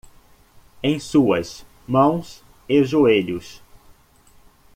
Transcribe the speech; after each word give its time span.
Em 0.81 0.99
suas 0.99 1.63
mãos 1.87 2.43
e 2.67 2.83
joelhos! 2.83 3.61